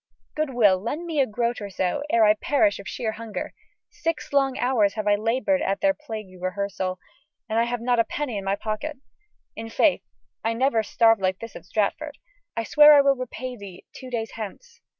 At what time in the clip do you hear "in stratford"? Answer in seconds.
11.55-12.17